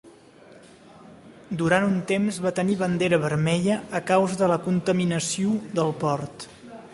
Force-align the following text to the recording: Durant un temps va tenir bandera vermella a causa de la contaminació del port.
Durant 1.59 1.85
un 1.89 1.99
temps 2.11 2.39
va 2.45 2.53
tenir 2.61 2.77
bandera 2.79 3.19
vermella 3.27 3.77
a 4.01 4.03
causa 4.09 4.41
de 4.41 4.49
la 4.55 4.59
contaminació 4.65 5.55
del 5.79 5.95
port. 6.07 6.49